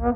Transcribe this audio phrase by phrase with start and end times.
[0.00, 0.06] Ćao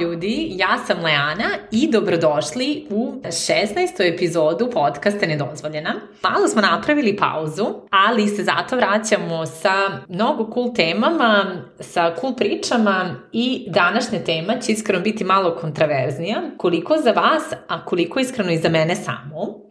[0.00, 4.14] ljudi, ja sam Leana i dobrodošli u 16.
[4.14, 5.94] epizodu podcasta Nedozvoljena.
[6.22, 9.72] Malo smo napravili pauzu, ali se zato vraćamo sa
[10.08, 11.44] mnogo cool temama,
[11.80, 17.84] sa cool pričama i današnja tema će iskreno biti malo kontraverznija, koliko za vas, a
[17.84, 19.64] koliko iskreno i za mene samo.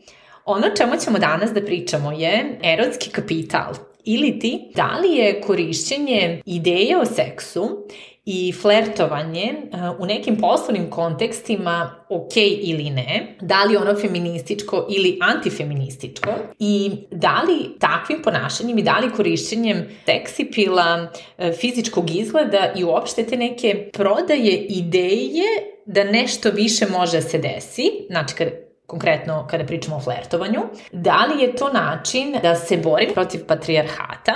[0.45, 3.73] Ono čemu ćemo danas da pričamo je erotski kapital.
[4.05, 7.87] Ili ti da li je korišćenje ideje o seksu
[8.25, 15.17] i flertovanje uh, u nekim poslovnim kontekstima ok ili ne, da li ono feminističko ili
[15.21, 16.29] antifeminističko?
[16.59, 23.25] I da li takvim ponašanjem i da li korišćenjem seksipila, uh, fizičkog izgleda i uopšte
[23.25, 25.45] te neke prodaje ideje
[25.85, 30.61] da nešto više može se desi, znači kad konkretno kada pričamo o flertovanju,
[30.91, 34.33] da li je to način da se borim protiv patrijarhata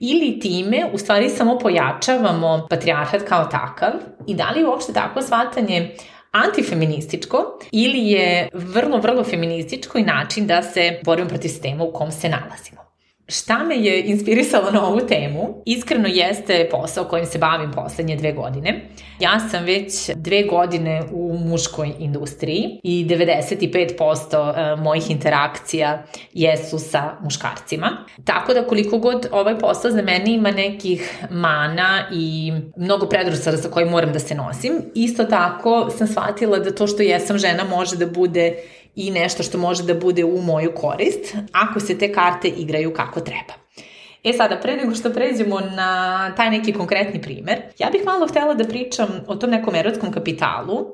[0.00, 3.90] ili time u stvari samo pojačavamo patrijarhat kao takav
[4.26, 5.96] i da li je uopšte takvo shvatanje
[6.30, 12.12] antifeminističko ili je vrlo, vrlo feminističko i način da se borimo protiv sistema u kom
[12.12, 12.85] se nalazimo.
[13.28, 15.62] Šta me je inspirisalo na ovu temu?
[15.64, 18.80] Iskreno jeste posao kojim se bavim poslednje dve godine.
[19.20, 27.16] Ja sam već dve godine u muškoj industriji i 95% e, mojih interakcija jesu sa
[27.22, 28.04] muškarcima.
[28.24, 33.68] Tako da koliko god ovaj posao za mene ima nekih mana i mnogo predrusara sa
[33.68, 37.96] kojim moram da se nosim, isto tako sam shvatila da to što jesam žena može
[37.96, 38.56] da bude
[38.96, 43.20] i nešto što može da bude u moju korist, ako se te karte igraju kako
[43.20, 43.54] treba.
[44.24, 48.54] E sada, pre nego što pređemo na taj neki konkretni primer, ja bih malo htela
[48.54, 50.86] da pričam o tom nekom erotskom kapitalu,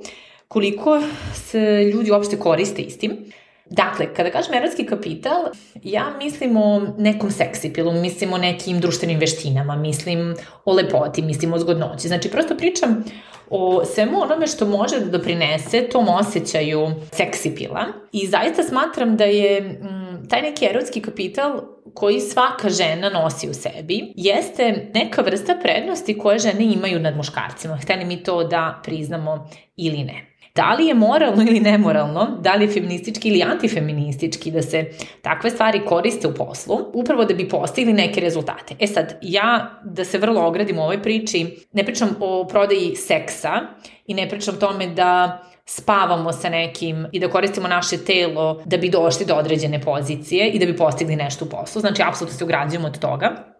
[0.48, 1.02] koliko
[1.34, 3.32] se ljudi uopšte koriste istim.
[3.74, 5.44] Dakle, kada kažem erotski kapital,
[5.82, 10.34] ja mislim o nekom seksipilu, mislim o nekim društvenim veštinama, mislim
[10.64, 12.08] o lepoti, mislim o zgodnoći.
[12.08, 13.04] Znači, prosto pričam
[13.50, 17.86] o svemu onome što može da doprinese tom osjećaju seksipila.
[18.12, 21.60] I zaista smatram da je m, taj neki erotski kapital
[21.94, 27.76] koji svaka žena nosi u sebi jeste neka vrsta prednosti koje žene imaju nad muškarcima.
[27.76, 30.31] Hteli mi to da priznamo ili ne.
[30.54, 34.90] Da li je moralno ili nemoralno, da li je feministički ili antifeministički da se
[35.22, 38.74] takve stvari koriste u poslu, upravo da bi postigli neke rezultate.
[38.78, 43.50] E sad, ja da se vrlo ogradim u ovoj priči, ne pričam o prodaji seksa
[44.06, 48.90] i ne pričam tome da spavamo sa nekim i da koristimo naše telo da bi
[48.90, 51.80] došli do određene pozicije i da bi postigli nešto u poslu.
[51.80, 53.51] Znači, apsolutno se ugrađujemo od toga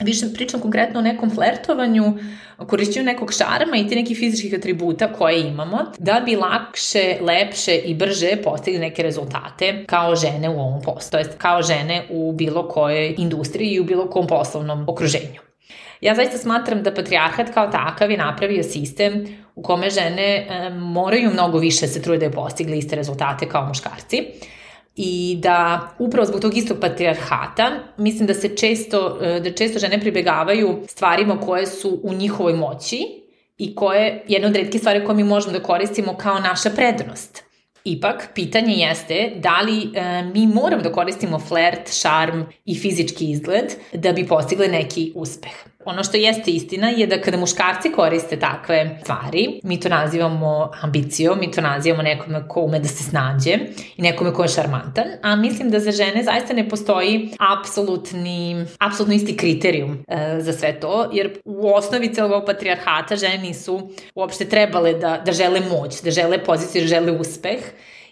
[0.00, 2.18] više pričam konkretno o nekom flertovanju,
[2.66, 7.94] korišćenju nekog šarma i ti nekih fizičkih atributa koje imamo, da bi lakše, lepše i
[7.94, 12.68] brže postigli neke rezultate kao žene u ovom poslu, to jest kao žene u bilo
[12.68, 15.40] kojoj industriji i u bilo kom poslovnom okruženju.
[16.00, 21.30] Ja zaista smatram da patrijarhat kao takav je napravio sistem u kome žene e, moraju
[21.30, 24.24] mnogo više se trude da postigli iste rezultate kao muškarci
[24.96, 30.00] i da upravo zbog tog istog patrijarhata mislim da se često, e, da često žene
[30.00, 32.98] pribegavaju stvarima koje su u njihovoj moći
[33.58, 37.42] i koje jedna od redke stvari koje mi možemo da koristimo kao naša prednost.
[37.84, 43.72] Ipak, pitanje jeste da li e, mi moramo da koristimo flert, šarm i fizički izgled
[43.92, 45.69] da bi postigle neki uspeh.
[45.84, 51.38] Ono što jeste istina je da kada muškarci koriste takve stvari, mi to nazivamo ambicijom,
[51.38, 53.58] mi to nazivamo nekome ko ume da se snađe
[53.96, 59.14] i nekome ko je šarmantan, a mislim da za žene zaista ne postoji apsolutni, apsolutno
[59.14, 64.92] isti kriterijum e, za sve to, jer u osnovi celog patrijarhata žene nisu uopšte trebale
[64.94, 67.60] da, da žele moć, da žele poziciju, da žele uspeh,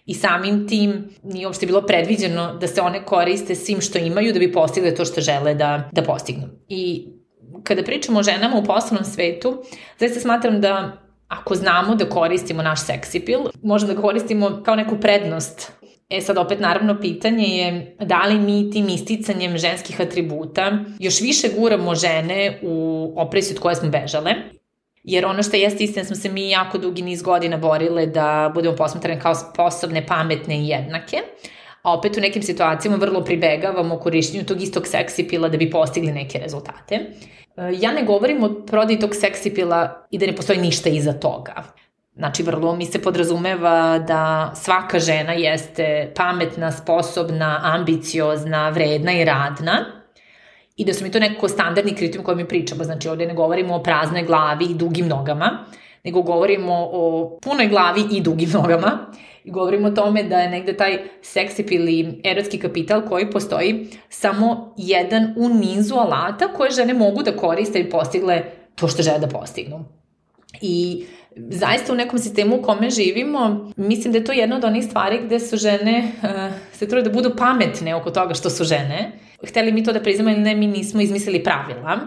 [0.06, 4.38] i samim tim nije uopšte bilo predviđeno da se one koriste svim što imaju da
[4.38, 6.48] bi postigle to što žele da, da postignu.
[6.68, 7.06] I
[7.68, 9.62] kada pričamo o ženama u poslovnom svetu,
[9.98, 15.72] zaista smatram da ako znamo da koristimo naš seksipil, možemo da koristimo kao neku prednost
[16.10, 21.48] E sad opet naravno pitanje je da li mi tim isticanjem ženskih atributa još više
[21.58, 24.34] guramo žene u opresiju od koje smo bežale.
[25.04, 28.76] Jer ono što jeste istina smo se mi jako dugi niz godina borile da budemo
[28.76, 31.16] posmatrane kao sposobne, pametne i jednake
[31.88, 36.38] a opet u nekim situacijama vrlo pribegavamo korišćenju tog istog seksipila da bi postigli neke
[36.38, 36.94] rezultate.
[36.94, 37.06] E,
[37.80, 41.64] ja ne govorim o prodaji tog seksipila i da ne postoji ništa iza toga.
[42.16, 49.84] Znači, vrlo mi se podrazumeva da svaka žena jeste pametna, sposobna, ambiciozna, vredna i radna
[50.76, 52.84] i da su mi to nekako standardni kriterijum koje mi pričamo.
[52.84, 55.64] Znači, ovde ne govorimo o praznoj glavi i dugim nogama,
[56.04, 58.98] nego govorimo o punoj glavi i dugim nogama
[59.44, 64.74] i govorimo o tome da je negde taj seksip ili erotski kapital koji postoji samo
[64.76, 68.42] jedan u nizu alata koje žene mogu da koriste i postigle
[68.74, 69.84] to što žele da postignu.
[70.60, 71.04] I
[71.36, 75.20] zaista u nekom sistemu u kome živimo, mislim da je to jedna od onih stvari
[75.24, 76.28] gde su žene, uh,
[76.72, 79.12] se trude da budu pametne oko toga što su žene.
[79.48, 81.98] Hteli mi to da priznamo ili ne, mi nismo izmislili pravila,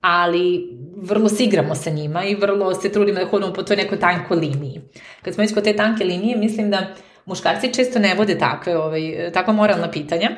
[0.00, 4.00] ali vrlo se igramo sa njima i vrlo se trudimo da hodimo po toj nekoj
[4.00, 4.80] tankoj liniji.
[5.22, 6.94] Kad smo već kod te tanke linije, mislim da
[7.26, 10.30] muškarci često ne vode takve, ovaj, takva moralna pitanja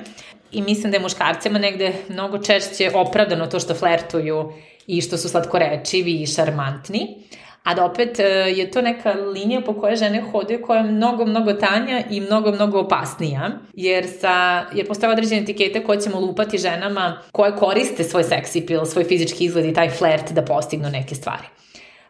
[0.53, 4.53] i mislim da je muškarcima negde mnogo češće opravdano to što flertuju
[4.87, 7.17] i što su slatkorečivi i šarmantni,
[7.63, 8.25] a da opet e,
[8.57, 12.53] je to neka linija po kojoj žene hodaju koja je mnogo, mnogo tanja i mnogo,
[12.53, 18.25] mnogo opasnija, jer, sa, jer postoje određene etikete koje ćemo lupati ženama koje koriste svoj
[18.25, 21.45] seksi pil, svoj fizički izgled i taj flert da postignu neke stvari.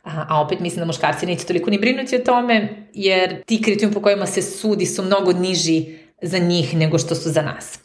[0.04, 3.94] A, a opet mislim da muškarci neće toliko ni brinuti o tome, jer ti kriterijum
[3.94, 7.81] po kojima se sudi su mnogo niži za njih nego što su za nas.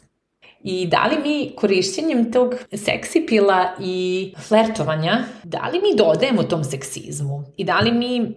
[0.62, 7.44] I da li mi korišćenjem tog seksipila i flertovanja, da li mi dodajemo tom seksizmu?
[7.56, 8.34] I da li mi,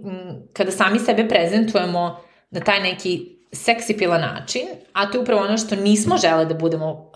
[0.54, 2.18] kada sami sebe prezentujemo
[2.52, 4.62] na taj neki seksipila način,
[4.94, 7.12] a to je upravo ono što nismo žele da budemo,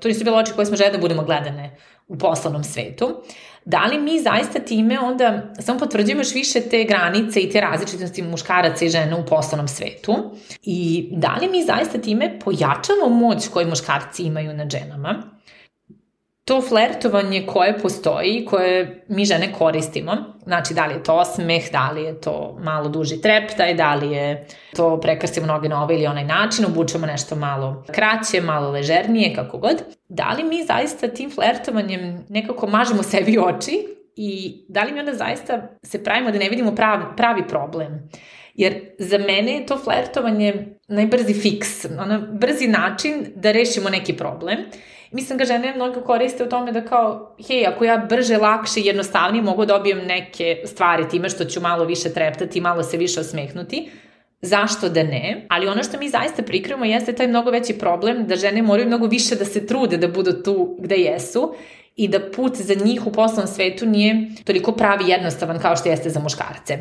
[0.00, 1.76] to nisu bile oči koje smo žele da budemo gledane
[2.08, 3.22] u poslovnom svetu,
[3.64, 8.22] da li mi zaista time onda samo potvrđujemo još više te granice i te različitosti
[8.22, 10.14] muškaraca i žena u poslovnom svetu?
[10.62, 15.22] I da li mi zaista time pojačamo moć koju muškarci imaju nad ženama
[16.50, 21.90] to flertovanje koje postoji, koje mi žene koristimo, znači da li je to osmeh, da
[21.90, 26.06] li je to malo duži treptaj, da li je to prekrstimo noge na ovaj ili
[26.06, 31.30] onaj način, obučemo nešto malo kraće, malo ležernije, kako god, da li mi zaista tim
[31.30, 33.86] flertovanjem nekako mažemo sebi oči
[34.16, 38.10] i da li mi onda zaista se pravimo da ne vidimo pravi, pravi problem.
[38.54, 44.58] Jer za mene je to flertovanje najbrzi fiks, ono, brzi način da rešimo neki problem
[45.12, 49.42] Mislim ga žene mnogo koriste u tome da kao, hej, ako ja brže, lakše jednostavnije
[49.42, 53.90] mogu da dobijem neke stvari time što ću malo više treptati, malo se više osmehnuti,
[54.42, 55.46] zašto da ne?
[55.48, 59.06] Ali ono što mi zaista prikrivamo jeste taj mnogo veći problem da žene moraju mnogo
[59.06, 61.54] više da se trude da budu tu gde jesu
[61.96, 66.10] i da put za njih u poslovnom svetu nije toliko pravi jednostavan kao što jeste
[66.10, 66.78] za muškarce.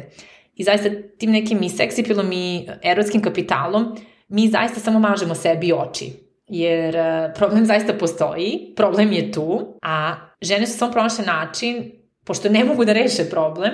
[0.56, 3.98] I zaista tim nekim i seksipilom i erotskim kapitalom
[4.28, 10.16] mi zaista samo mažemo sebi oči jer e, problem zaista postoji, problem je tu, a
[10.42, 11.92] žene su samo pronašle način,
[12.26, 13.72] pošto ne mogu da reše problem,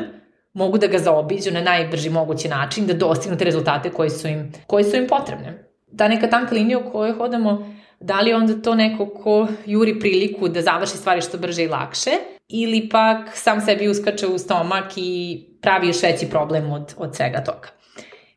[0.54, 4.51] mogu da ga zaobiđu na najbrži mogući način, da dostignu te rezultate koji su im,
[4.68, 5.69] koji su im potrebne.
[5.98, 10.48] Ta neka tanka linija u kojoj hodamo, da li onda to neko ko juri priliku
[10.48, 12.12] da završi stvari što brže i lakše,
[12.48, 17.44] ili pak sam sebi uskače u stomak i pravi još veći problem od, od svega
[17.44, 17.75] toga.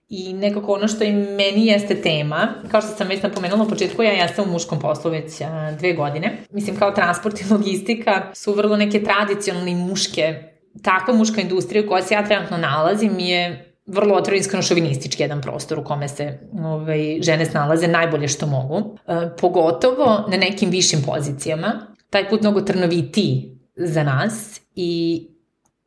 [0.08, 4.02] I nekako ono što i meni jeste tema, kao što sam već napomenula u početku,
[4.02, 6.36] ja jesam u muškom poslu već a, dve godine.
[6.50, 10.42] Mislim, kao transport i logistika su vrlo neke tradicionalne muške,
[10.82, 15.40] takva muška industrija u kojoj se ja trenutno nalazim je vrlo otvoren iskreno šovinistički jedan
[15.40, 18.98] prostor u kome se ovaj, žene snalaze najbolje što mogu.
[19.06, 21.86] E, pogotovo na nekim višim pozicijama.
[22.10, 25.22] Taj put mnogo trnovitiji za nas i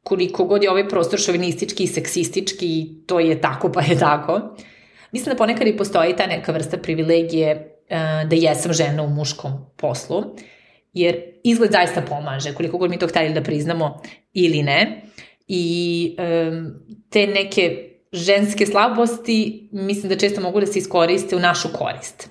[0.03, 4.41] koliko god je ovaj prostor šovinistički i seksistički, to je tako pa je tako.
[5.11, 9.51] Mislim da ponekad i postoji ta neka vrsta privilegije uh, da jesam žena u muškom
[9.77, 10.23] poslu,
[10.93, 14.01] jer izgled zaista pomaže, koliko god mi to hteli da priznamo
[14.33, 15.01] ili ne.
[15.47, 16.73] I um,
[17.09, 22.29] te neke ženske slabosti mislim da često mogu da se iskoriste u našu korist.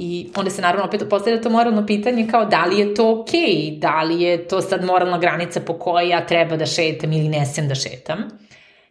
[0.00, 3.40] I onda se naravno opet postavlja to moralno pitanje kao da li je to okej,
[3.40, 7.28] okay, da li je to sad moralna granica po kojoj ja treba da šetam ili
[7.28, 8.18] ne sem da šetam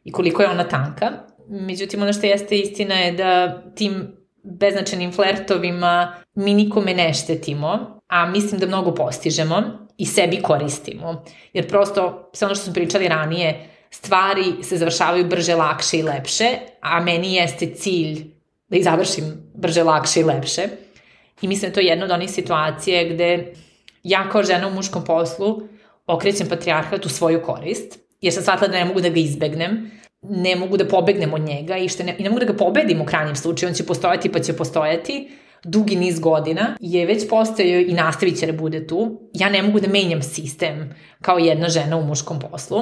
[0.04, 1.12] i koliko je ona tanka.
[1.50, 8.26] Međutim, ono što jeste istina je da tim beznačajnim flertovima mi nikome ne štetimo, a
[8.26, 9.64] mislim da mnogo postižemo
[9.98, 11.24] i sebi koristimo.
[11.54, 16.50] Jer prosto, sve ono što smo pričali ranije, stvari se završavaju brže, lakše i lepše,
[16.82, 18.26] a meni jeste cilj
[18.68, 19.24] da ih završim
[19.54, 20.87] brže, lakše i lepše.
[21.42, 23.54] I mislim da to je jedna od onih situacije gde
[24.04, 25.62] ja kao žena u muškom poslu
[26.08, 29.92] okrećem patrijarhat u svoju korist, jer sam shvatila da ne mogu da ga izbegnem,
[30.22, 33.02] ne mogu da pobegnem od njega i, što ne, i ne mogu da ga pobedim
[33.02, 35.30] u krajnjem slučaju, on će postojati pa će postojati,
[35.64, 39.30] dugi niz godina je već postojao i nastavit će da bude tu.
[39.34, 42.82] Ja ne mogu da menjam sistem kao jedna žena u muškom poslu,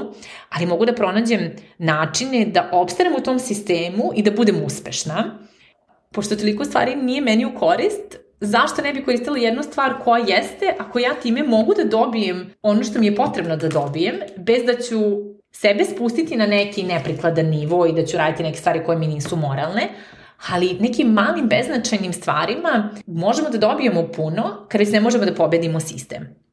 [0.50, 5.40] ali mogu da pronađem načine da obstanem u tom sistemu i da budem uspešna.
[6.12, 10.74] Pošto toliko stvari nije meni u korist, zašto ne bi koristila jednu stvar koja jeste,
[10.80, 14.74] ako ja time mogu da dobijem ono što mi je potrebno da dobijem, bez da
[14.74, 15.00] ću
[15.52, 19.36] sebe spustiti na neki neprikladan nivo i da ću raditi neke stvari koje mi nisu
[19.36, 19.90] moralne,
[20.50, 25.80] ali nekim malim beznačajnim stvarima možemo da dobijemo puno kada se ne možemo da pobedimo
[25.80, 26.45] sistem.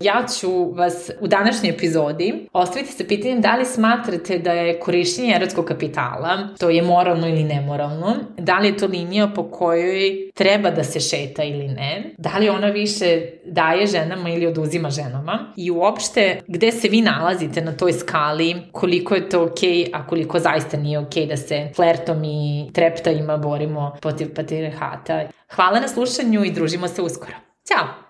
[0.00, 5.34] Ja ću vas u današnjoj epizodi ostaviti sa pitanjem da li smatrate da je korišćenje
[5.36, 10.70] erotskog kapitala, to je moralno ili nemoralno, da li je to linija po kojoj treba
[10.70, 15.70] da se šeta ili ne, da li ona više daje ženama ili oduzima ženama i
[15.70, 20.38] uopšte gde se vi nalazite na toj skali, koliko je to okej, okay, a koliko
[20.38, 25.22] zaista nije okej okay da se flertom i treptajima borimo protiv patriarhata.
[25.54, 27.34] Hvala na slušanju i družimo se uskoro.
[27.68, 28.09] Ćao!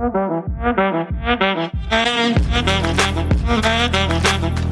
[0.00, 0.14] Thank
[4.58, 4.67] you.